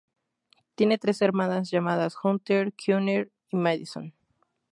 Tiene 0.73 0.97
tres 0.97 1.21
hermanas 1.21 1.69
llamadas 1.69 2.15
Hunter, 2.23 2.73
Conner 2.73 3.31
y 3.51 3.57
Madison. 3.57 4.15